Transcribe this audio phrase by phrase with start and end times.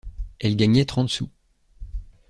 [0.39, 1.29] Elle gagnait trente sous.